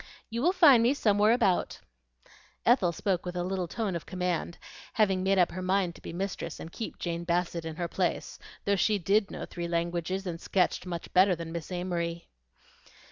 [0.31, 1.77] You will find me somewhere round."
[2.65, 4.57] Ethel spoke with a little tone of command,
[4.93, 8.39] having made up her mind to be mistress and keep Jane Bassett in her place,
[8.65, 12.29] though she did know three languages and sketched much better than Miss Amory.